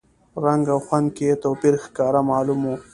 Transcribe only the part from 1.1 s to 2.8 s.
کې یې توپیر ښکاره معلوم و.